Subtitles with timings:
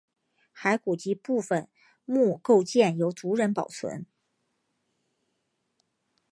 [0.59, 1.69] 骸骨及部分
[2.05, 4.03] 墓构件由族人保存。